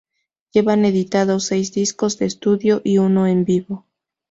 [0.51, 3.85] Llevan editados seis discos de estudio y uno en vivo.